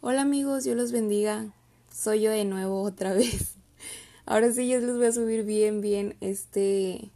Hola 0.00 0.22
amigos, 0.22 0.62
Dios 0.62 0.76
los 0.76 0.92
bendiga. 0.92 1.52
Soy 1.92 2.20
yo 2.20 2.30
de 2.30 2.44
nuevo 2.44 2.82
otra 2.82 3.14
vez. 3.14 3.56
Ahora 4.26 4.52
sí 4.52 4.68
yo 4.68 4.78
les 4.78 4.96
voy 4.96 5.06
a 5.06 5.12
subir 5.12 5.42
bien, 5.42 5.80
bien 5.80 6.16
este, 6.20 7.10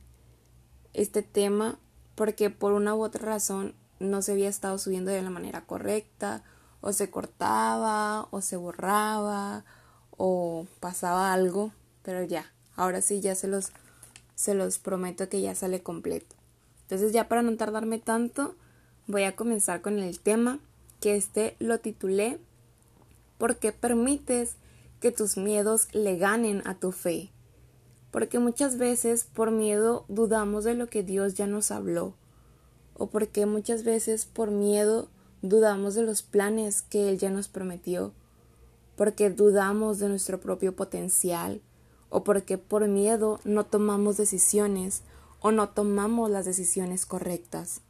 este 0.93 1.23
tema 1.23 1.79
porque 2.17 2.51
por 2.51 2.73
una 2.73 2.97
u 2.97 3.05
otra 3.05 3.25
razón 3.25 3.77
no 4.01 4.21
se 4.21 4.33
había 4.33 4.49
estado 4.49 4.79
subiendo 4.79 5.13
de 5.13 5.23
la 5.23 5.31
manera 5.31 5.65
correcta 5.65 6.43
o 6.81 6.93
se 6.93 7.09
cortaba 7.09 8.27
o 8.33 8.41
se 8.41 8.57
borraba 8.57 9.65
o 10.11 10.67
pasaba 10.81 11.33
algo, 11.33 11.71
pero 12.03 12.25
ya, 12.25 12.53
ahora 12.75 13.01
sí 13.01 13.21
ya 13.21 13.37
se 13.37 13.47
los 13.47 13.71
se 14.35 14.55
los 14.55 14.81
prometo 14.81 15.29
que 15.29 15.41
ya 15.41 15.55
sale 15.55 15.85
completo. 15.85 16.35
Entonces 16.81 17.13
ya 17.13 17.29
para 17.29 17.43
no 17.43 17.57
tardarme 17.57 18.01
tanto, 18.01 18.57
voy 19.07 19.23
a 19.23 19.37
comenzar 19.37 19.83
con 19.83 20.01
el 20.01 20.19
tema 20.19 20.59
que 21.01 21.15
este 21.15 21.55
lo 21.61 21.79
titulé 21.79 22.41
¿Por 23.43 23.57
qué 23.57 23.73
permites 23.73 24.55
que 25.01 25.11
tus 25.11 25.37
miedos 25.37 25.89
le 25.91 26.17
ganen 26.17 26.63
a 26.65 26.77
tu 26.77 26.93
fe? 26.93 27.33
Porque 28.13 28.39
muchas 28.39 28.79
veces 28.79 29.25
por 29.25 29.51
miedo 29.51 30.05
dudamos 30.07 30.63
de 30.63 30.75
lo 30.75 30.87
que 30.87 31.03
Dios 31.03 31.35
ya 31.35 31.49
nos 31.49 31.73
habló. 31.73 32.15
O 32.95 33.09
porque 33.09 33.45
muchas 33.47 33.83
veces 33.83 34.27
por 34.27 34.53
miedo 34.53 35.09
dudamos 35.43 35.97
de 35.97 36.03
los 36.03 36.23
planes 36.23 36.83
que 36.83 37.09
Él 37.09 37.19
ya 37.19 37.31
nos 37.31 37.49
prometió. 37.49 38.13
Porque 38.95 39.29
dudamos 39.29 39.99
de 39.99 40.09
nuestro 40.09 40.39
propio 40.39 40.77
potencial. 40.77 41.61
O 42.11 42.23
porque 42.23 42.59
por 42.59 42.87
miedo 42.87 43.41
no 43.43 43.67
tomamos 43.67 44.17
decisiones 44.17 45.03
o 45.41 45.51
no 45.51 45.69
tomamos 45.71 46.31
las 46.31 46.45
decisiones 46.45 47.07
correctas. 47.07 47.81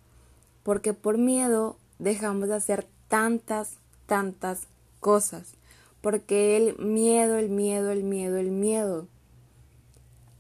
Porque 0.62 0.95
por 0.95 1.19
miedo 1.19 1.77
dejamos 1.98 2.48
de 2.48 2.55
hacer 2.55 2.87
tantas, 3.09 3.77
tantas 4.07 4.71
cosas, 5.02 5.56
porque 6.01 6.56
el 6.56 6.79
miedo, 6.79 7.37
el 7.37 7.51
miedo, 7.51 7.91
el 7.91 8.04
miedo, 8.04 8.38
el 8.38 8.51
miedo. 8.51 9.09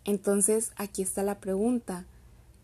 Entonces 0.04 0.72
aquí 0.76 1.02
está 1.02 1.22
la 1.22 1.40
pregunta, 1.40 2.06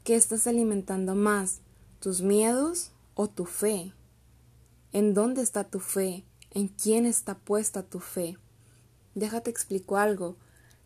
¿qué 0.05 0.15
estás 0.15 0.47
alimentando 0.47 1.15
más? 1.15 1.61
¿Tus 2.01 2.23
miedos 2.23 2.93
o 3.15 3.29
tu 3.29 3.45
fe? 3.45 3.93
¿En 4.93 5.13
dónde 5.13 5.43
está 5.43 5.65
tu 5.65 5.81
fe? 5.81 6.25
¿En 6.53 6.69
quién 6.69 7.05
está 7.05 7.35
puesta 7.37 7.83
tu 7.83 8.01
fe? 8.01 8.39
Déjate 9.15 9.51
explico 9.51 9.97
algo. 9.97 10.37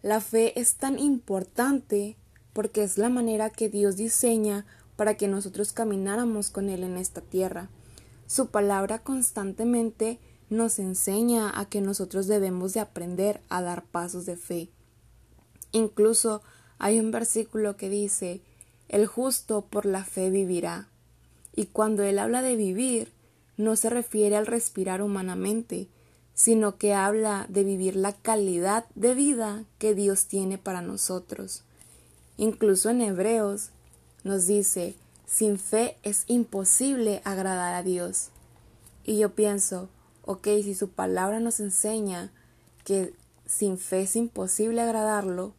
La 0.02 0.20
fe 0.20 0.58
es 0.58 0.74
tan 0.74 0.98
importante 0.98 2.16
porque 2.52 2.82
es 2.82 2.98
la 2.98 3.10
manera 3.10 3.50
que 3.50 3.68
Dios 3.68 3.96
diseña 3.96 4.66
para 4.96 5.16
que 5.16 5.28
nosotros 5.28 5.72
camináramos 5.72 6.50
con 6.50 6.68
Él 6.70 6.82
en 6.82 6.96
esta 6.96 7.20
tierra. 7.20 7.68
Su 8.26 8.48
palabra 8.48 8.98
constantemente 9.00 10.18
nos 10.52 10.78
enseña 10.78 11.58
a 11.58 11.64
que 11.64 11.80
nosotros 11.80 12.26
debemos 12.26 12.74
de 12.74 12.80
aprender 12.80 13.40
a 13.48 13.62
dar 13.62 13.84
pasos 13.84 14.26
de 14.26 14.36
fe. 14.36 14.68
Incluso 15.72 16.42
hay 16.78 17.00
un 17.00 17.10
versículo 17.10 17.76
que 17.76 17.88
dice 17.88 18.42
el 18.88 19.06
justo 19.06 19.62
por 19.62 19.86
la 19.86 20.04
fe 20.04 20.28
vivirá. 20.30 20.88
Y 21.56 21.66
cuando 21.66 22.02
él 22.02 22.18
habla 22.18 22.42
de 22.42 22.56
vivir, 22.56 23.10
no 23.56 23.76
se 23.76 23.88
refiere 23.88 24.36
al 24.36 24.46
respirar 24.46 25.02
humanamente, 25.02 25.88
sino 26.34 26.76
que 26.76 26.92
habla 26.92 27.46
de 27.48 27.64
vivir 27.64 27.96
la 27.96 28.12
calidad 28.12 28.84
de 28.94 29.14
vida 29.14 29.64
que 29.78 29.94
Dios 29.94 30.26
tiene 30.26 30.58
para 30.58 30.82
nosotros. 30.82 31.62
Incluso 32.36 32.90
en 32.90 33.00
Hebreos 33.00 33.70
nos 34.24 34.46
dice, 34.46 34.96
sin 35.26 35.58
fe 35.58 35.96
es 36.02 36.24
imposible 36.26 37.22
agradar 37.24 37.74
a 37.74 37.82
Dios. 37.82 38.28
Y 39.04 39.18
yo 39.18 39.34
pienso, 39.34 39.88
ok, 40.24 40.44
si 40.62 40.74
su 40.74 40.90
palabra 40.90 41.40
nos 41.40 41.60
enseña 41.60 42.32
que 42.84 43.14
sin 43.46 43.78
fe 43.78 44.02
es 44.02 44.16
imposible 44.16 44.80
agradarlo, 44.80 45.54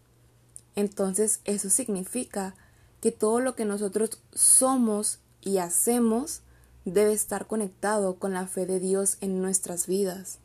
entonces 0.76 1.42
eso 1.46 1.70
significa 1.70 2.56
que 3.02 3.12
todo 3.12 3.40
lo 3.40 3.56
que 3.56 3.66
nosotros 3.66 4.20
somos 4.34 5.20
y 5.42 5.58
hacemos 5.58 6.42
debe 6.86 7.14
estar 7.14 7.48
conectado 7.48 8.16
con 8.16 8.34
la 8.34 8.48
fe 8.48 8.66
de 8.66 8.80
Dios 8.80 9.18
en 9.22 9.42
nuestras 9.42 9.88
vidas. 9.88 10.40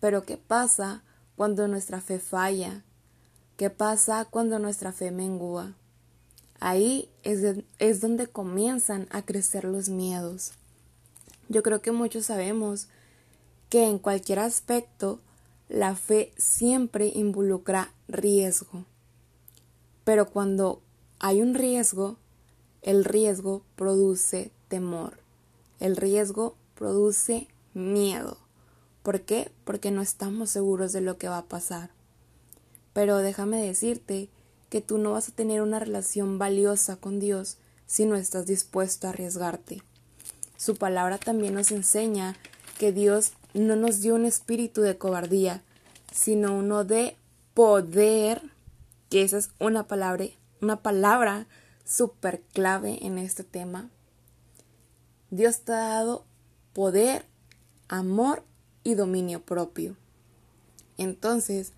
Pero 0.00 0.24
¿qué 0.24 0.36
pasa 0.36 1.02
cuando 1.36 1.66
nuestra 1.68 2.00
fe 2.00 2.18
falla? 2.18 2.82
¿Qué 3.56 3.70
pasa 3.70 4.24
cuando 4.24 4.58
nuestra 4.58 4.92
fe 4.92 5.10
mengua? 5.10 5.74
Ahí 6.60 7.08
es, 7.22 7.62
es 7.78 8.00
donde 8.00 8.26
comienzan 8.26 9.06
a 9.10 9.22
crecer 9.22 9.64
los 9.64 9.88
miedos. 9.88 10.52
Yo 11.48 11.62
creo 11.62 11.80
que 11.80 11.92
muchos 11.92 12.26
sabemos 12.26 12.88
que 13.74 13.88
en 13.88 13.98
cualquier 13.98 14.38
aspecto 14.38 15.18
la 15.68 15.96
fe 15.96 16.32
siempre 16.36 17.10
involucra 17.12 17.92
riesgo. 18.06 18.84
Pero 20.04 20.30
cuando 20.30 20.80
hay 21.18 21.42
un 21.42 21.54
riesgo, 21.54 22.16
el 22.82 23.04
riesgo 23.04 23.62
produce 23.74 24.52
temor. 24.68 25.18
El 25.80 25.96
riesgo 25.96 26.54
produce 26.76 27.48
miedo. 27.72 28.36
¿Por 29.02 29.22
qué? 29.22 29.50
Porque 29.64 29.90
no 29.90 30.02
estamos 30.02 30.50
seguros 30.50 30.92
de 30.92 31.00
lo 31.00 31.18
que 31.18 31.28
va 31.28 31.38
a 31.38 31.46
pasar. 31.46 31.90
Pero 32.92 33.18
déjame 33.18 33.60
decirte 33.60 34.28
que 34.70 34.82
tú 34.82 34.98
no 34.98 35.10
vas 35.10 35.30
a 35.30 35.34
tener 35.34 35.62
una 35.62 35.80
relación 35.80 36.38
valiosa 36.38 36.94
con 36.94 37.18
Dios 37.18 37.56
si 37.88 38.06
no 38.06 38.14
estás 38.14 38.46
dispuesto 38.46 39.08
a 39.08 39.10
arriesgarte. 39.10 39.82
Su 40.56 40.76
palabra 40.76 41.18
también 41.18 41.54
nos 41.54 41.72
enseña 41.72 42.36
que 42.78 42.92
Dios 42.92 43.32
no 43.60 43.76
nos 43.76 44.00
dio 44.00 44.14
un 44.14 44.24
espíritu 44.24 44.82
de 44.82 44.98
cobardía, 44.98 45.62
sino 46.12 46.56
uno 46.56 46.84
de 46.84 47.16
poder, 47.54 48.42
que 49.10 49.22
esa 49.22 49.38
es 49.38 49.50
una 49.58 49.86
palabra, 49.86 50.26
una 50.60 50.82
palabra 50.82 51.46
súper 51.84 52.42
clave 52.52 53.04
en 53.06 53.18
este 53.18 53.44
tema. 53.44 53.90
Dios 55.30 55.60
te 55.60 55.72
ha 55.72 55.88
dado 55.88 56.24
poder, 56.72 57.26
amor 57.88 58.44
y 58.82 58.94
dominio 58.94 59.42
propio. 59.42 59.96
Entonces, 60.98 61.72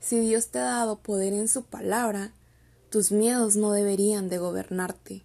si 0.00 0.20
Dios 0.20 0.48
te 0.48 0.58
ha 0.58 0.64
dado 0.64 0.98
poder 0.98 1.32
en 1.32 1.48
su 1.48 1.64
palabra, 1.64 2.32
tus 2.90 3.12
miedos 3.12 3.56
no 3.56 3.72
deberían 3.72 4.28
de 4.28 4.38
gobernarte. 4.38 5.22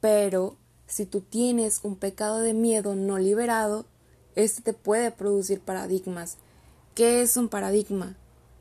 Pero 0.00 0.56
si 0.86 1.06
tú 1.06 1.20
tienes 1.20 1.80
un 1.84 1.96
pecado 1.96 2.40
de 2.40 2.54
miedo 2.54 2.96
no 2.96 3.18
liberado, 3.18 3.86
este 4.34 4.62
te 4.62 4.72
puede 4.72 5.10
producir 5.10 5.60
paradigmas. 5.60 6.36
¿Qué 6.94 7.22
es 7.22 7.36
un 7.36 7.48
paradigma? 7.48 8.16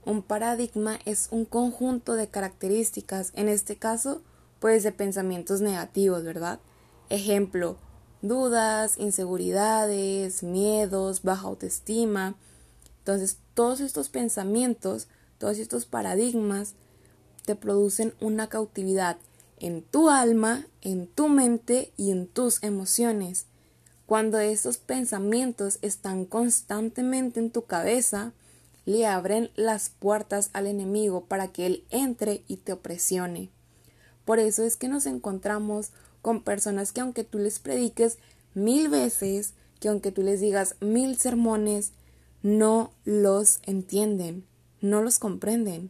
Un 0.06 0.24
paradigma 0.24 1.00
es 1.06 1.28
un 1.32 1.46
conjunto 1.46 2.16
de 2.16 2.28
características, 2.28 3.32
en 3.36 3.48
este 3.48 3.76
caso, 3.76 4.22
pues 4.60 4.84
de 4.84 4.92
pensamientos 4.92 5.62
negativos, 5.62 6.24
¿verdad? 6.24 6.60
Ejemplo, 7.10 7.78
dudas, 8.22 8.98
inseguridades, 8.98 10.44
miedos, 10.44 11.24
baja 11.24 11.48
autoestima. 11.48 12.36
Entonces, 13.00 13.38
todos 13.54 13.80
estos 13.80 14.10
pensamientos, 14.10 15.08
todos 15.38 15.58
estos 15.58 15.86
paradigmas 15.86 16.76
te 17.46 17.56
producen 17.56 18.14
una 18.22 18.48
cautividad 18.48 19.18
en 19.60 19.84
tu 19.84 20.10
alma, 20.10 20.66
en 20.82 21.08
tu 21.08 21.28
mente 21.28 21.92
y 21.98 22.12
en 22.12 22.28
tus 22.28 22.64
emociones. 22.64 23.46
Cuando 24.12 24.40
esos 24.40 24.78
pensamientos 24.78 25.80
están 25.82 26.26
constantemente 26.26 27.40
en 27.40 27.50
tu 27.50 27.64
cabeza, 27.64 28.34
le 28.84 29.08
abren 29.08 29.52
las 29.56 29.90
puertas 29.90 30.50
al 30.52 30.68
enemigo 30.68 31.28
para 31.28 31.48
que 31.48 31.66
él 31.66 31.86
entre 31.92 32.44
y 32.46 32.58
te 32.58 32.74
opresione. 32.74 33.52
Por 34.26 34.40
eso 34.40 34.64
es 34.64 34.76
que 34.76 34.90
nos 34.90 35.06
encontramos 35.06 35.92
con 36.22 36.44
personas 36.44 36.92
que 36.92 37.00
aunque 37.00 37.24
tú 37.24 37.40
les 37.40 37.60
prediques 37.60 38.18
mil 38.54 38.90
veces, 38.90 39.54
que 39.80 39.88
aunque 39.88 40.12
tú 40.12 40.24
les 40.24 40.42
digas 40.42 40.76
mil 40.82 41.16
sermones, 41.18 41.94
no 42.44 42.92
los 43.06 43.62
entienden, 43.64 44.46
no 44.82 45.02
los 45.02 45.20
comprenden, 45.20 45.90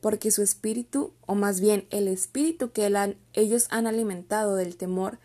porque 0.00 0.32
su 0.32 0.42
espíritu, 0.42 1.12
o 1.24 1.36
más 1.36 1.60
bien 1.60 1.86
el 1.90 2.08
espíritu 2.08 2.72
que 2.72 2.92
ellos 3.32 3.68
han 3.70 3.86
alimentado 3.86 4.56
del 4.56 4.76
temor, 4.76 5.20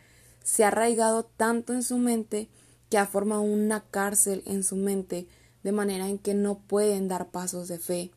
se 0.49 0.63
ha 0.63 0.69
arraigado 0.69 1.25
tanto 1.25 1.73
en 1.73 1.83
su 1.83 1.99
mente 1.99 2.49
que 2.89 2.97
ha 2.97 3.05
formado 3.05 3.41
una 3.41 3.81
cárcel 3.81 4.41
en 4.47 4.63
su 4.63 4.75
mente 4.77 5.27
de 5.63 5.71
manera 5.71 6.09
en 6.09 6.17
que 6.17 6.33
no 6.33 6.57
pueden 6.57 7.07
dar 7.07 7.29
pasos 7.29 7.67
de 7.67 7.77
fe. 7.77 8.09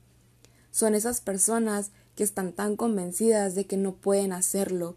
Son 0.70 0.94
esas 0.94 1.20
personas 1.20 1.90
que 2.17 2.25
están 2.25 2.55
tan 2.55 2.76
convencidas 2.76 3.55
de 3.55 3.67
que 3.67 3.76
no 3.76 3.93
pueden 3.93 4.32
hacerlo, 4.32 4.96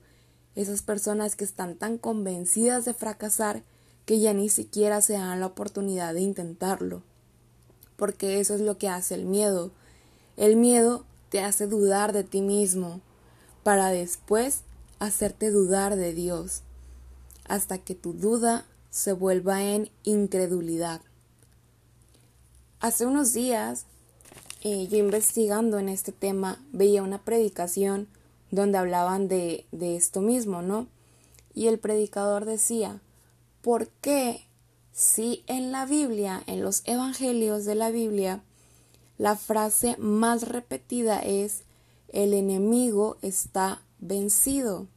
esas 0.56 0.82
personas 0.82 1.36
que 1.36 1.44
están 1.44 1.76
tan 1.76 1.98
convencidas 1.98 2.86
de 2.86 2.94
fracasar 2.94 3.64
que 4.06 4.22
ya 4.22 4.34
ni 4.34 4.48
siquiera 4.48 5.02
se 5.02 5.14
dan 5.14 5.42
la 5.42 5.48
oportunidad 5.48 6.14
de 6.14 6.22
intentarlo. 6.22 7.04
Porque 7.98 8.40
eso 8.40 8.56
es 8.56 8.62
lo 8.62 8.78
que 8.78 8.88
hace 8.88 9.14
el 9.14 9.26
miedo. 9.26 9.72
El 10.38 10.56
miedo 10.56 11.04
te 11.28 11.42
hace 11.42 11.68
dudar 11.68 12.14
de 12.14 12.24
ti 12.24 12.40
mismo, 12.40 13.02
para 13.64 13.90
después 13.90 14.62
hacerte 15.00 15.52
dudar 15.52 15.98
de 15.98 16.14
Dios 16.14 16.62
hasta 17.48 17.78
que 17.78 17.96
tu 17.96 18.14
duda 18.14 18.66
se 18.90 19.14
vuelva 19.14 19.64
en 19.64 19.90
incredulidad. 20.04 21.02
Hace 22.80 23.06
unos 23.06 23.34
días, 23.34 23.86
eh, 24.62 24.88
yo 24.88 24.98
investigando 24.98 25.80
en 25.80 25.90
este 25.90 26.12
tema, 26.12 26.64
veía 26.72 27.04
una 27.04 27.24
predicación 27.24 28.08
donde 28.52 28.78
hablaban 28.78 29.28
de, 29.28 29.66
de 29.72 29.96
esto 29.96 30.22
mismo, 30.22 30.62
¿no? 30.62 30.88
Y 31.54 31.68
el 31.68 31.80
predicador 31.80 32.46
decía, 32.46 33.02
¿por 33.62 33.88
qué 34.02 34.46
si 34.92 35.44
en 35.48 35.72
la 35.74 35.86
Biblia, 35.86 36.42
en 36.48 36.62
los 36.62 36.82
evangelios 36.86 37.66
de 37.66 37.76
la 37.76 37.92
Biblia, 37.92 38.44
la 39.18 39.36
frase 39.36 39.96
más 39.98 40.48
repetida 40.48 41.20
es 41.20 41.64
el 42.10 42.34
enemigo 42.34 43.18
está 43.22 43.82
vencido, 44.00 44.88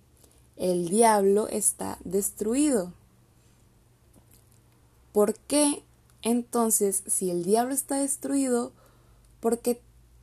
el 0.59 0.89
diablo 0.89 1.49
está 1.49 1.99
destruido? 2.05 2.93
¿Por 5.13 5.35
qué 5.35 5.83
entonces 6.23 7.03
si 7.07 7.31
el 7.31 7.45
diablo 7.45 7.73
está 7.73 7.97
destruido, 7.99 8.73
por 9.41 9.61
qué 9.61 9.81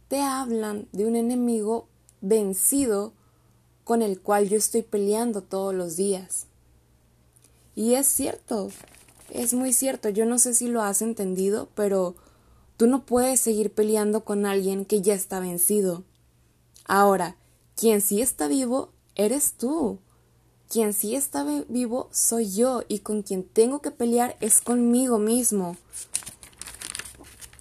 te 0.10 0.22
hablan 0.22 0.88
de 0.92 1.06
un 1.06 1.16
enemigo 1.16 1.88
vencido 2.22 3.14
con 3.84 4.02
el 4.02 4.20
cual 4.22 4.50
yo 4.50 4.58
estoy 4.58 4.84
peleando 4.84 5.42
todos 5.42 5.74
los 5.74 5.96
días? 5.96 6.48
Y 7.76 7.96
es 7.96 8.08
cierto, 8.08 8.70
es 9.30 9.54
muy 9.54 9.74
cierto, 9.74 10.10
yo 10.10 10.26
no 10.26 10.38
sé 10.38 10.54
si 10.54 10.68
lo 10.68 10.82
has 10.82 11.02
entendido, 11.02 11.70
pero 11.76 12.16
tú 12.78 12.88
no 12.88 13.06
puedes 13.06 13.40
seguir 13.40 13.74
peleando 13.74 14.24
con 14.24 14.46
alguien 14.46 14.86
que 14.86 15.02
ya 15.02 15.14
está 15.14 15.40
vencido. 15.40 16.04
Ahora, 16.86 17.38
quien 17.76 18.02
sí 18.02 18.22
está 18.22 18.48
vivo, 18.48 18.90
eres 19.16 19.54
tú. 19.54 20.00
Quien 20.70 20.94
sí 20.94 21.16
está 21.16 21.46
vivo 21.70 22.10
soy 22.12 22.52
yo 22.52 22.82
y 22.88 23.00
con 23.00 23.22
quien 23.22 23.44
tengo 23.44 23.82
que 23.82 23.92
pelear 23.92 24.36
es 24.42 24.62
conmigo 24.62 25.20
mismo. 25.20 25.78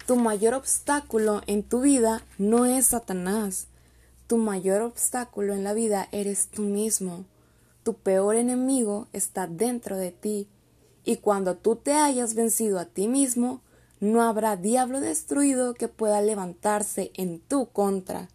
Tu 0.05 0.15
mayor 0.15 0.53
obstáculo 0.53 1.41
en 1.47 1.63
tu 1.63 1.81
vida 1.81 2.23
no 2.37 2.65
es 2.65 2.87
Satanás. 2.87 3.67
Tu 4.27 4.37
mayor 4.37 4.81
obstáculo 4.81 5.53
en 5.53 5.63
la 5.63 5.73
vida 5.73 6.07
eres 6.11 6.47
tú 6.47 6.63
mismo. 6.63 7.25
Tu 7.83 7.93
peor 7.93 8.35
enemigo 8.35 9.07
está 9.13 9.47
dentro 9.47 9.97
de 9.97 10.11
ti 10.11 10.47
y 11.05 11.17
cuando 11.17 11.55
tú 11.55 11.75
te 11.75 11.93
hayas 11.93 12.33
vencido 12.33 12.79
a 12.79 12.85
ti 12.85 13.07
mismo, 13.07 13.61
no 13.99 14.23
habrá 14.23 14.57
diablo 14.57 14.99
destruido 14.99 15.75
que 15.75 15.87
pueda 15.87 16.21
levantarse 16.21 17.11
en 17.13 17.39
tu 17.39 17.67
contra. 17.67 18.27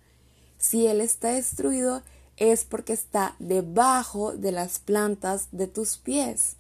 Si 0.57 0.87
él 0.87 1.01
está 1.01 1.29
destruido, 1.31 2.03
es 2.41 2.65
porque 2.65 2.95
está 2.95 3.37
debajo 3.39 4.33
de 4.33 4.51
las 4.51 4.81
plantas 4.81 5.49
de 5.53 5.69
tus 5.69 5.99
pies. 5.99 6.57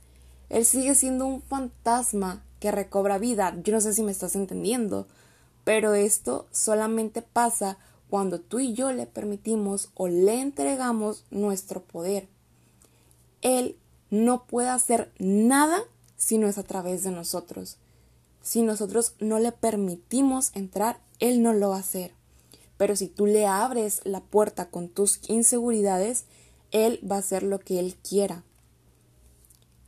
Él 0.50 0.64
sigue 0.64 0.94
siendo 0.94 1.26
un 1.26 1.42
fantasma 1.42 2.44
que 2.60 2.70
recobra 2.70 3.18
vida. 3.18 3.56
Yo 3.64 3.72
no 3.72 3.80
sé 3.80 3.94
si 3.94 4.02
me 4.02 4.12
estás 4.12 4.36
entendiendo, 4.36 5.08
pero 5.64 5.94
esto 5.94 6.46
solamente 6.52 7.22
pasa 7.22 7.78
cuando 8.10 8.40
tú 8.40 8.60
y 8.60 8.74
yo 8.74 8.92
le 8.92 9.06
permitimos 9.06 9.90
o 9.94 10.06
le 10.06 10.40
entregamos 10.40 11.24
nuestro 11.30 11.82
poder. 11.82 12.28
Él 13.40 13.78
no 14.10 14.44
puede 14.44 14.68
hacer 14.68 15.10
nada 15.18 15.80
si 16.16 16.36
no 16.36 16.46
es 16.46 16.58
a 16.58 16.62
través 16.62 17.04
de 17.04 17.10
nosotros. 17.10 17.78
Si 18.42 18.60
nosotros 18.60 19.14
no 19.18 19.38
le 19.38 19.52
permitimos 19.52 20.50
entrar, 20.54 21.00
Él 21.20 21.42
no 21.42 21.54
lo 21.54 21.70
va 21.70 21.76
a 21.76 21.80
hacer. 21.80 22.12
Pero 22.80 22.96
si 22.96 23.08
tú 23.08 23.26
le 23.26 23.46
abres 23.46 24.00
la 24.04 24.20
puerta 24.20 24.70
con 24.70 24.88
tus 24.88 25.20
inseguridades, 25.28 26.24
Él 26.70 26.98
va 27.06 27.16
a 27.16 27.18
hacer 27.18 27.42
lo 27.42 27.58
que 27.58 27.78
Él 27.78 27.94
quiera. 27.96 28.42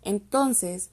Entonces, 0.03 0.91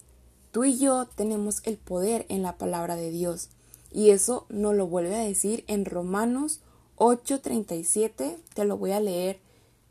tú 0.51 0.63
y 0.63 0.77
yo 0.77 1.07
tenemos 1.07 1.61
el 1.65 1.75
poder 1.75 2.25
en 2.29 2.41
la 2.41 2.57
palabra 2.57 2.95
de 2.95 3.11
Dios. 3.11 3.49
Y 3.91 4.11
eso 4.11 4.45
nos 4.47 4.75
lo 4.75 4.87
vuelve 4.87 5.13
a 5.13 5.25
decir 5.25 5.65
en 5.67 5.83
Romanos 5.83 6.61
8:37, 6.95 8.37
te 8.53 8.63
lo 8.63 8.77
voy 8.77 8.93
a 8.93 9.01
leer. 9.01 9.41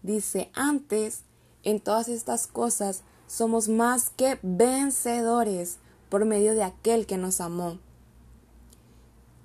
Dice, 0.02 0.50
antes, 0.54 1.24
en 1.62 1.78
todas 1.78 2.08
estas 2.08 2.46
cosas, 2.46 3.02
somos 3.26 3.68
más 3.68 4.08
que 4.08 4.38
vencedores 4.40 5.76
por 6.08 6.24
medio 6.24 6.54
de 6.54 6.62
aquel 6.62 7.04
que 7.04 7.18
nos 7.18 7.42
amó. 7.42 7.76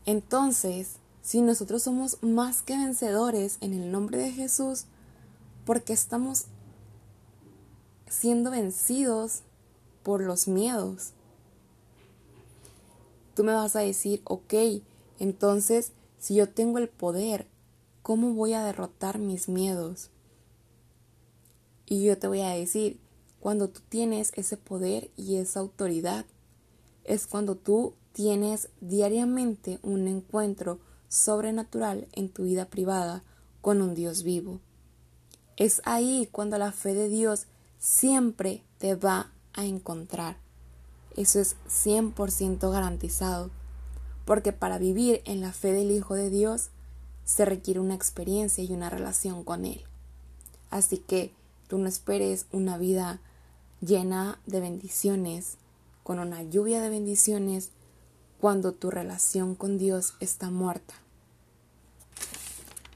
Entonces, 0.06 1.00
si 1.24 1.42
nosotros 1.42 1.81
somos 1.81 2.22
más 2.22 2.62
que 2.62 2.78
vencedores 2.78 3.58
en 3.62 3.74
el 3.74 3.92
nombre 3.92 4.18
de 4.18 4.31
Jesús, 4.31 4.86
porque 5.66 5.94
estamos 5.94 6.46
siendo 8.10 8.52
vencidos 8.52 9.40
por 10.04 10.22
los 10.22 10.50
miedos. 10.50 11.14
Tú 13.36 13.46
me 13.46 13.54
vas 13.54 13.78
a 13.78 13.80
decir, 13.80 14.22
ok, 14.25 14.54
entonces, 15.18 15.94
si 16.20 16.36
yo 16.36 16.50
tengo 16.50 16.78
el 16.78 16.90
poder, 16.90 17.48
¿cómo 18.02 18.34
voy 18.34 18.54
a 18.54 18.66
derrotar 18.66 19.18
mis 19.18 19.48
miedos? 19.48 20.10
Y 21.86 22.04
yo 22.04 22.20
te 22.20 22.28
voy 22.28 22.42
a 22.42 22.50
decir, 22.50 23.00
cuando 23.40 23.70
tú 23.70 23.80
tienes 23.88 24.34
ese 24.36 24.58
poder 24.58 25.10
y 25.16 25.38
esa 25.38 25.62
autoridad, 25.62 26.25
es 27.06 27.28
cuando 27.28 27.56
tú 27.56 27.94
tienes 28.12 28.68
diariamente 28.81 29.80
un 29.84 30.10
encuentro 30.10 30.80
sobrenatural 31.13 32.07
en 32.13 32.27
tu 32.27 32.44
vida 32.44 32.65
privada 32.65 33.24
con 33.62 33.83
un 33.83 33.94
Dios 33.94 34.24
vivo. 34.24 34.60
Es 35.57 35.80
ahí 35.86 36.27
cuando 36.31 36.57
la 36.57 36.71
fe 36.71 36.95
de 36.95 37.07
Dios 37.07 37.45
siempre 37.77 38.63
te 38.80 38.95
va 38.95 39.31
a 39.54 39.63
encontrar. 39.63 40.38
Eso 41.15 41.39
es 41.39 41.56
100% 41.69 42.71
garantizado, 42.71 43.51
porque 44.25 44.54
para 44.54 44.80
vivir 44.80 45.21
en 45.25 45.39
la 45.39 45.54
fe 45.54 45.71
del 45.71 45.92
Hijo 45.92 46.15
de 46.15 46.31
Dios 46.31 46.69
se 47.25 47.45
requiere 47.45 47.80
una 47.80 47.94
experiencia 47.94 48.63
y 48.63 48.74
una 48.74 48.89
relación 48.89 49.44
con 49.44 49.65
Él. 49.65 49.83
Así 50.71 50.98
que 50.98 51.31
tú 51.68 51.77
no 51.77 51.88
esperes 51.88 52.48
una 52.51 52.80
vida 52.80 53.21
llena 53.81 54.39
de 54.48 54.62
bendiciones, 54.62 55.57
con 56.01 56.18
una 56.18 56.42
lluvia 56.42 56.81
de 56.81 56.89
bendiciones, 56.89 57.69
cuando 58.42 58.71
tu 58.74 58.89
relación 58.89 59.54
con 59.54 59.77
Dios 59.77 60.15
está 60.19 60.50
muerta. 60.50 61.03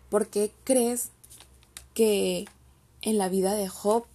¿Por 0.09 0.27
qué 0.27 0.51
crees 0.63 1.09
que 1.93 2.45
en 3.01 3.17
la 3.17 3.29
vida 3.29 3.53
de 3.53 3.67
Job 3.67 4.05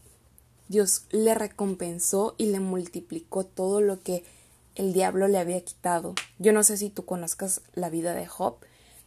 Dios 0.69 1.05
le 1.11 1.35
recompensó 1.35 2.35
y 2.39 2.47
le 2.47 2.61
multiplicó 2.61 3.45
todo 3.45 3.81
lo 3.81 4.01
que 4.01 4.25
el 4.75 4.93
diablo 4.93 5.29
le 5.29 5.39
había 5.39 5.63
quitado? 5.63 6.15
Yo 6.39 6.53
no 6.53 6.63
sé 6.63 6.77
si 6.77 6.91
tú 6.91 7.05
conozcas 7.05 7.61
la 7.75 7.91
vida 7.91 8.15
de 8.15 8.27
Job 8.27 8.57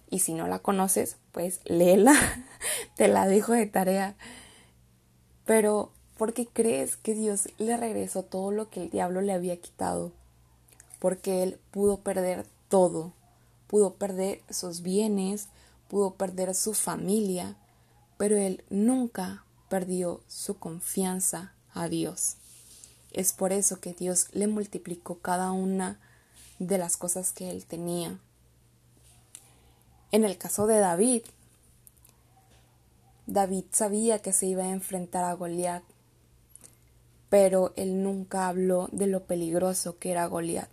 y 0.09 0.19
si 0.19 0.33
no 0.33 0.48
la 0.48 0.59
conoces, 0.59 1.17
pues 1.31 1.59
léela, 1.65 2.13
te 2.95 3.07
la 3.07 3.27
dejo 3.27 3.53
de 3.53 3.65
tarea. 3.65 4.15
Pero 5.45 5.91
¿Por 6.17 6.33
qué 6.33 6.48
crees 6.48 6.95
que 6.95 7.13
Dios 7.13 7.50
le 7.57 7.75
regresó 7.75 8.24
todo 8.24 8.51
lo 8.51 8.69
que 8.69 8.81
el 8.83 8.89
diablo 8.89 9.19
le 9.19 9.33
había 9.33 9.57
quitado? 9.57 10.13
Porque 11.00 11.43
él 11.43 11.59
pudo 11.71 11.98
perder 11.98 12.45
todo, 12.69 13.12
pudo 13.67 13.95
perder 13.95 14.41
sus 14.50 14.81
bienes, 14.81 15.50
pudo 15.87 16.15
perder 16.15 16.53
su 16.55 16.73
familia, 16.73 17.55
pero 18.17 18.37
él 18.37 18.63
nunca 18.69 19.45
perdió 19.69 20.21
su 20.27 20.57
confianza 20.57 21.53
a 21.73 21.87
Dios. 21.87 22.37
Es 23.11 23.33
por 23.33 23.51
eso 23.53 23.79
que 23.79 23.93
Dios 23.93 24.27
le 24.33 24.47
multiplicó 24.47 25.19
cada 25.19 25.51
una 25.51 25.99
de 26.59 26.77
las 26.77 26.97
cosas 26.97 27.31
que 27.31 27.49
él 27.49 27.65
tenía. 27.65 28.19
En 30.11 30.23
el 30.23 30.37
caso 30.37 30.67
de 30.67 30.79
David, 30.79 31.23
David 33.27 33.65
sabía 33.71 34.19
que 34.19 34.33
se 34.33 34.45
iba 34.45 34.63
a 34.63 34.71
enfrentar 34.71 35.23
a 35.23 35.33
Goliat 35.33 35.83
pero 37.35 37.73
él 37.75 38.01
nunca 38.01 38.47
habló 38.47 38.87
de 38.93 39.07
lo 39.07 39.25
peligroso 39.25 39.97
que 39.97 40.11
era 40.11 40.25
Goliat. 40.25 40.69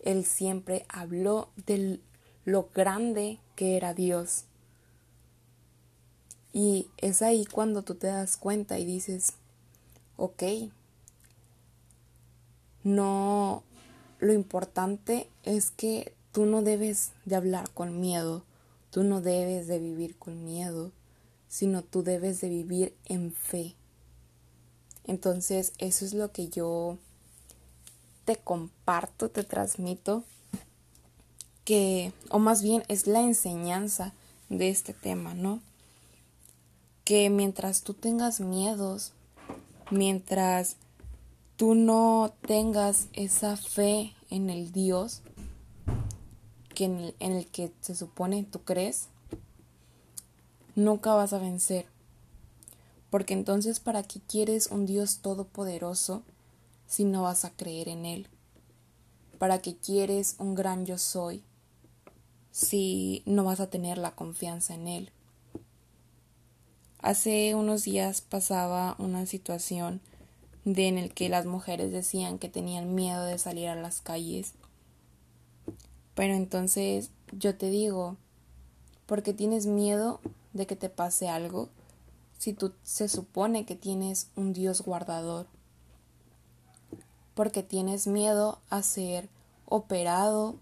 Él 0.00 0.26
siempre 0.26 0.84
habló 0.90 1.48
de 1.56 2.00
lo 2.44 2.68
grande 2.74 3.38
que 3.54 3.76
era 3.76 3.94
Dios. 3.94 4.44
Y 6.52 6.88
es 6.98 7.22
ahí 7.22 7.46
cuando 7.46 7.82
tú 7.82 7.96
te 7.96 8.06
das 8.06 8.36
cuenta 8.36 8.78
y 8.78 8.84
dices, 8.84 9.34
ok, 10.16 10.42
no, 12.84 13.64
lo 14.20 14.32
importante 14.32 15.28
es 15.42 15.70
que 15.70 16.14
tú 16.32 16.46
no 16.46 16.62
debes 16.62 17.12
de 17.24 17.36
hablar 17.36 17.70
con 17.70 18.00
miedo, 18.00 18.44
tú 18.90 19.02
no 19.02 19.20
debes 19.20 19.66
de 19.66 19.78
vivir 19.78 20.16
con 20.16 20.44
miedo, 20.44 20.92
sino 21.48 21.82
tú 21.82 22.02
debes 22.02 22.40
de 22.40 22.48
vivir 22.48 22.94
en 23.06 23.32
fe. 23.32 23.74
Entonces 25.04 25.72
eso 25.78 26.04
es 26.04 26.14
lo 26.14 26.32
que 26.32 26.48
yo 26.48 26.98
te 28.24 28.36
comparto, 28.36 29.30
te 29.30 29.44
transmito, 29.44 30.24
que, 31.64 32.12
o 32.28 32.38
más 32.38 32.62
bien 32.62 32.84
es 32.88 33.06
la 33.06 33.20
enseñanza 33.20 34.12
de 34.48 34.68
este 34.68 34.92
tema, 34.92 35.34
¿no? 35.34 35.60
Que 37.04 37.30
mientras 37.30 37.82
tú 37.82 37.94
tengas 37.94 38.40
miedos, 38.40 39.12
mientras 39.90 40.76
tú 41.56 41.74
no 41.74 42.32
tengas 42.46 43.08
esa 43.12 43.56
fe 43.56 44.14
en 44.30 44.50
el 44.50 44.72
Dios, 44.72 45.22
que 46.74 46.84
en, 46.84 46.98
el, 46.98 47.14
en 47.20 47.32
el 47.32 47.46
que 47.46 47.72
se 47.80 47.94
supone 47.94 48.44
tú 48.44 48.60
crees, 48.60 49.08
nunca 50.74 51.14
vas 51.14 51.32
a 51.32 51.38
vencer. 51.38 51.86
Porque 53.10 53.32
entonces, 53.32 53.80
¿para 53.80 54.02
qué 54.02 54.20
quieres 54.20 54.66
un 54.66 54.86
Dios 54.86 55.18
todopoderoso 55.18 56.22
si 56.88 57.04
no 57.04 57.22
vas 57.22 57.44
a 57.44 57.50
creer 57.50 57.88
en 57.88 58.04
Él? 58.04 58.28
¿Para 59.38 59.62
qué 59.62 59.76
quieres 59.76 60.34
un 60.38 60.54
gran 60.54 60.84
yo 60.84 60.98
soy 60.98 61.44
si 62.54 63.24
no 63.26 63.42
vas 63.42 63.58
a 63.58 63.68
tener 63.68 63.98
la 63.98 64.12
confianza 64.12 64.74
en 64.74 64.86
Él? 64.86 65.10
Hace 67.00 67.56
unos 67.56 67.82
días 67.82 68.20
pasaba 68.20 68.94
una 69.00 69.26
situación 69.26 70.00
de 70.64 70.86
en 70.86 70.96
el 70.96 71.12
que 71.12 71.28
las 71.28 71.46
mujeres 71.46 71.90
decían 71.90 72.38
que 72.38 72.48
tenían 72.48 72.94
miedo 72.94 73.24
de 73.24 73.38
salir 73.38 73.68
a 73.68 73.74
las 73.74 74.00
calles. 74.00 74.52
Pero 76.14 76.34
entonces 76.34 77.10
yo 77.32 77.56
te 77.56 77.70
digo, 77.70 78.16
¿por 79.06 79.24
qué 79.24 79.34
tienes 79.34 79.66
miedo 79.66 80.20
de 80.52 80.68
que 80.68 80.76
te 80.76 80.88
pase 80.88 81.28
algo 81.28 81.70
si 82.38 82.52
tú 82.52 82.72
se 82.84 83.08
supone 83.08 83.66
que 83.66 83.74
tienes 83.74 84.28
un 84.36 84.52
Dios 84.52 84.80
guardador? 84.80 85.48
Porque 87.34 87.64
tienes 87.64 88.06
miedo 88.06 88.60
a 88.70 88.84
ser 88.84 89.28
operado 89.66 90.54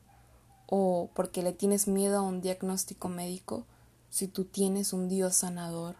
o 0.74 1.10
porque 1.12 1.42
le 1.42 1.52
tienes 1.52 1.86
miedo 1.86 2.18
a 2.18 2.22
un 2.22 2.40
diagnóstico 2.40 3.10
médico 3.10 3.66
si 4.08 4.26
tú 4.26 4.44
tienes 4.44 4.94
un 4.94 5.08
Dios 5.10 5.36
sanador 5.36 5.96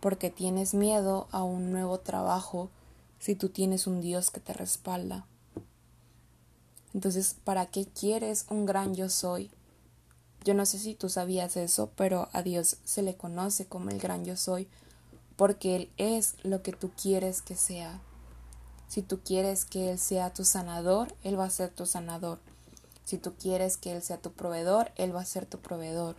porque 0.00 0.30
tienes 0.30 0.74
miedo 0.74 1.28
a 1.30 1.42
un 1.42 1.72
nuevo 1.72 1.98
trabajo 1.98 2.70
si 3.18 3.34
tú 3.34 3.48
tienes 3.48 3.86
un 3.86 4.00
Dios 4.00 4.30
que 4.30 4.40
te 4.40 4.52
respalda. 4.52 5.26
Entonces, 6.94 7.36
¿para 7.44 7.66
qué 7.66 7.86
quieres 7.86 8.46
un 8.48 8.64
gran 8.64 8.94
yo 8.94 9.08
soy? 9.08 9.50
Yo 10.44 10.54
no 10.54 10.66
sé 10.66 10.78
si 10.78 10.94
tú 10.94 11.08
sabías 11.08 11.56
eso, 11.56 11.90
pero 11.96 12.28
a 12.32 12.42
Dios 12.42 12.76
se 12.84 13.02
le 13.02 13.16
conoce 13.16 13.66
como 13.66 13.90
el 13.90 13.98
gran 13.98 14.24
yo 14.24 14.36
soy, 14.36 14.68
porque 15.36 15.76
Él 15.76 15.90
es 15.96 16.36
lo 16.42 16.62
que 16.62 16.72
tú 16.72 16.90
quieres 16.90 17.42
que 17.42 17.56
sea. 17.56 18.00
Si 18.86 19.02
tú 19.02 19.20
quieres 19.22 19.64
que 19.64 19.90
Él 19.90 19.98
sea 19.98 20.32
tu 20.32 20.44
sanador, 20.44 21.14
Él 21.24 21.38
va 21.38 21.44
a 21.44 21.50
ser 21.50 21.70
tu 21.70 21.86
sanador. 21.86 22.38
Si 23.08 23.16
tú 23.16 23.32
quieres 23.40 23.78
que 23.78 23.92
Él 23.92 24.02
sea 24.02 24.20
tu 24.20 24.32
proveedor, 24.32 24.92
Él 24.96 25.16
va 25.16 25.22
a 25.22 25.24
ser 25.24 25.46
tu 25.46 25.60
proveedor. 25.60 26.14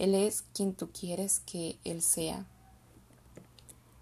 Él 0.00 0.16
es 0.16 0.42
quien 0.52 0.74
tú 0.74 0.90
quieres 0.90 1.38
que 1.46 1.78
Él 1.84 2.02
sea. 2.02 2.44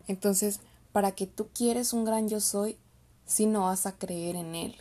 Entonces, 0.06 0.60
¿para 0.92 1.12
qué 1.12 1.26
tú 1.26 1.48
quieres 1.52 1.92
un 1.92 2.06
gran 2.06 2.26
yo 2.26 2.40
soy 2.40 2.78
si 3.26 3.44
no 3.44 3.64
vas 3.64 3.84
a 3.84 3.98
creer 3.98 4.36
en 4.36 4.54
él? 4.54 4.76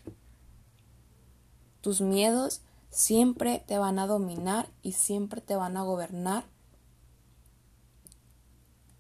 Tus 1.82 2.00
miedos 2.00 2.62
siempre 2.90 3.66
te 3.68 3.78
van 3.78 4.00
a 4.00 4.08
dominar 4.08 4.70
y 4.82 4.94
siempre 4.94 5.42
te 5.42 5.58
van 5.58 5.76
a 5.76 5.84
gobernar 5.84 6.46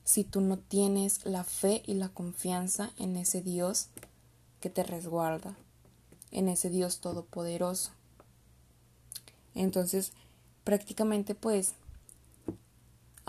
si 0.03 0.25
tú 0.25 0.41
no 0.41 0.57
tienes 0.57 1.25
la 1.25 1.45
fe 1.45 1.83
y 1.85 1.93
la 1.93 2.09
confianza 2.09 2.91
en 2.97 3.15
ese 3.15 3.41
Dios 3.41 3.87
que 4.59 4.69
te 4.69 4.83
resguarda, 4.83 5.55
en 6.31 6.49
ese 6.49 6.69
Dios 6.69 6.99
todopoderoso. 6.99 7.91
Entonces, 9.55 10.13
prácticamente 10.63 11.35
pues 11.35 11.75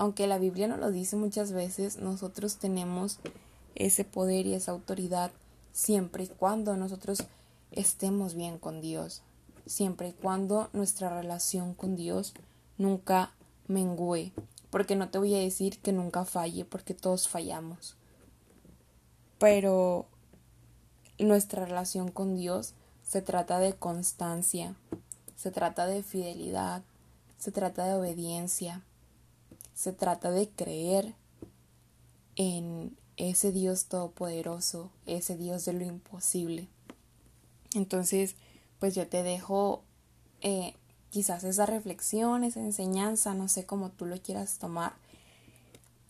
aunque 0.00 0.26
la 0.26 0.38
Biblia 0.38 0.66
no 0.66 0.78
lo 0.78 0.90
dice 0.90 1.16
muchas 1.16 1.52
veces, 1.52 1.98
nosotros 1.98 2.56
tenemos 2.56 3.18
ese 3.74 4.02
poder 4.02 4.46
y 4.46 4.54
esa 4.54 4.72
autoridad 4.72 5.30
siempre 5.72 6.24
y 6.24 6.28
cuando 6.28 6.74
nosotros 6.78 7.24
estemos 7.70 8.34
bien 8.34 8.58
con 8.58 8.80
Dios, 8.80 9.20
siempre 9.66 10.08
y 10.08 10.12
cuando 10.14 10.70
nuestra 10.72 11.10
relación 11.10 11.74
con 11.74 11.96
Dios 11.96 12.32
nunca 12.78 13.34
mengüe, 13.68 14.32
porque 14.70 14.96
no 14.96 15.10
te 15.10 15.18
voy 15.18 15.34
a 15.34 15.38
decir 15.38 15.78
que 15.80 15.92
nunca 15.92 16.24
falle, 16.24 16.64
porque 16.64 16.94
todos 16.94 17.28
fallamos, 17.28 17.98
pero 19.38 20.06
nuestra 21.18 21.66
relación 21.66 22.10
con 22.10 22.36
Dios 22.36 22.72
se 23.02 23.20
trata 23.20 23.58
de 23.58 23.74
constancia, 23.74 24.76
se 25.40 25.50
trata 25.50 25.86
de 25.86 26.02
fidelidad, 26.02 26.82
se 27.38 27.50
trata 27.50 27.86
de 27.86 27.94
obediencia, 27.94 28.82
se 29.72 29.94
trata 29.94 30.30
de 30.30 30.50
creer 30.50 31.14
en 32.36 32.94
ese 33.16 33.50
Dios 33.50 33.86
todopoderoso, 33.86 34.90
ese 35.06 35.38
Dios 35.38 35.64
de 35.64 35.72
lo 35.72 35.86
imposible. 35.86 36.68
Entonces, 37.72 38.36
pues 38.80 38.94
yo 38.94 39.08
te 39.08 39.22
dejo 39.22 39.82
eh, 40.42 40.74
quizás 41.08 41.42
esa 41.44 41.64
reflexión, 41.64 42.44
esa 42.44 42.60
enseñanza, 42.60 43.32
no 43.32 43.48
sé 43.48 43.64
cómo 43.64 43.88
tú 43.88 44.04
lo 44.04 44.20
quieras 44.20 44.58
tomar, 44.58 44.92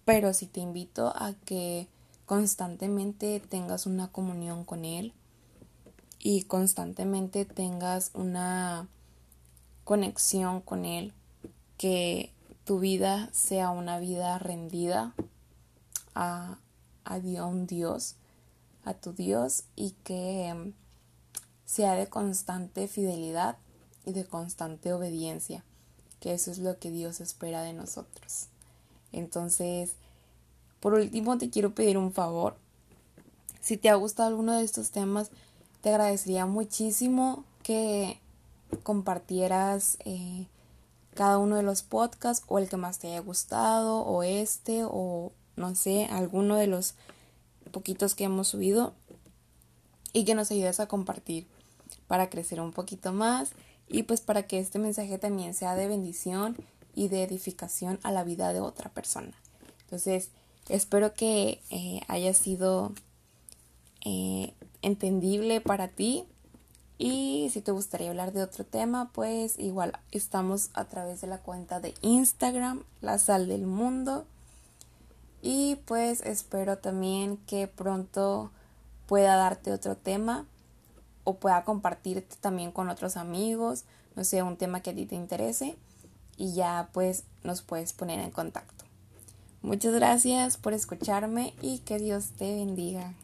pero 0.05 0.35
sí 0.35 0.47
te 0.47 0.59
invito 0.59 1.13
a 1.15 1.35
que 1.45 1.87
constantemente 2.27 3.39
tengas 3.39 3.87
una 3.87 4.09
comunión 4.09 4.65
con 4.65 4.85
Él 4.85 5.13
y 6.19 6.43
constantemente 6.43 7.45
tengas 7.45 8.11
una 8.15 8.89
conexión 9.91 10.61
con 10.61 10.85
Él, 10.85 11.13
que 11.77 12.31
tu 12.65 12.79
vida 12.79 13.29
sea 13.33 13.71
una 13.71 13.99
vida 13.99 14.39
rendida 14.39 15.17
a, 16.15 16.59
a 17.05 17.19
Dios, 17.19 18.15
a 18.85 18.95
tu 18.95 19.13
Dios 19.13 19.65
y 19.75 19.97
que 20.05 20.47
em, 20.47 20.75
sea 21.67 21.95
de 21.95 22.07
constante 22.07 22.87
fidelidad 22.87 23.57
y 24.07 24.13
de 24.13 24.25
constante 24.25 24.93
obediencia, 24.93 25.65
que 26.21 26.35
eso 26.35 26.53
es 26.53 26.59
lo 26.59 26.79
que 26.79 26.93
Dios 26.93 27.21
espera 27.21 27.63
de 27.63 27.73
nosotros. 27.73 28.47
Entonces, 29.11 29.95
por 30.79 30.95
último, 30.95 31.37
te 31.37 31.51
quiero 31.51 31.75
pedir 31.75 31.99
un 31.99 32.13
favor. 32.13 32.55
Si 33.61 33.77
te 33.77 33.91
ha 33.91 33.97
gustado 33.97 34.29
alguno 34.29 34.57
de 34.57 34.63
estos 34.63 34.93
temas, 34.93 35.33
te 35.81 35.89
agradecería 35.89 36.47
muchísimo 36.47 37.43
que 37.65 38.21
compartieras 38.83 39.99
eh, 40.05 40.47
cada 41.15 41.39
uno 41.39 41.57
de 41.57 41.63
los 41.63 41.83
podcasts 41.83 42.45
o 42.49 42.59
el 42.59 42.69
que 42.69 42.77
más 42.77 42.99
te 42.99 43.09
haya 43.09 43.21
gustado 43.21 44.01
o 44.01 44.23
este 44.23 44.83
o 44.85 45.33
no 45.57 45.75
sé, 45.75 46.07
alguno 46.07 46.57
de 46.57 46.67
los 46.67 46.95
poquitos 47.71 48.15
que 48.15 48.25
hemos 48.25 48.49
subido 48.49 48.95
y 50.13 50.25
que 50.25 50.35
nos 50.35 50.51
ayudes 50.51 50.81
a 50.81 50.87
compartir 50.87 51.47
para 52.07 52.31
crecer 52.31 52.61
un 52.61 52.73
poquito 52.73 53.13
más 53.13 53.51
y 53.89 54.05
pues 54.05 54.21
para 54.21 54.45
que 54.45 54.59
este 54.59 54.79
mensaje 54.79 55.19
también 55.19 55.55
sea 55.55 55.75
de 55.75 55.89
bendición 55.89 56.57
y 56.95 57.09
de 57.09 57.23
edificación 57.23 57.99
a 58.03 58.11
la 58.11 58.25
vida 58.25 58.53
de 58.53 58.61
otra 58.61 58.91
persona. 58.91 59.33
Entonces, 59.83 60.31
espero 60.69 61.15
que 61.15 61.61
eh, 61.71 62.01
haya 62.09 62.33
sido 62.35 62.93
eh, 64.05 64.55
entendible 64.83 65.61
para 65.61 65.89
ti 65.89 66.25
y 67.03 67.49
si 67.49 67.63
te 67.63 67.73
gustaría 67.73 68.11
hablar 68.11 68.35
de 68.35 68.43
otro 68.43 68.63
tema, 68.63 69.11
pues 69.15 69.59
igual 69.59 69.99
estamos 70.13 70.69
a 70.75 70.85
través 70.85 71.23
de 71.23 71.29
la 71.29 71.39
cuenta 71.39 71.81
de 71.81 71.95
Instagram, 72.03 72.83
La 73.01 73.19
Sal 73.19 73.49
del 73.49 73.65
Mundo. 73.67 74.27
Y 75.41 75.77
pues 75.87 76.21
espero 76.21 76.77
también 76.77 77.39
que 77.47 77.69
pronto 77.69 78.51
pueda 79.07 79.37
darte 79.37 79.73
otro 79.73 79.97
tema 79.97 80.45
o 81.25 81.37
pueda 81.37 81.65
compartirte 81.65 82.37
también 82.39 82.71
con 82.71 82.91
otros 82.91 83.17
amigos, 83.17 83.85
no 84.15 84.23
sé, 84.23 84.43
un 84.43 84.59
tema 84.59 84.83
que 84.83 84.91
a 84.91 84.95
ti 84.95 85.07
te 85.07 85.15
interese 85.15 85.79
y 86.37 86.53
ya 86.53 86.91
pues 86.93 87.25
nos 87.45 87.63
puedes 87.63 87.95
poner 87.95 88.21
en 88.21 88.31
contacto. 88.31 88.85
Muchas 89.63 89.95
gracias 89.95 90.59
por 90.59 90.75
escucharme 90.75 91.55
y 91.63 91.79
que 91.79 91.99
Dios 91.99 92.33
te 92.37 92.57
bendiga. 92.57 93.15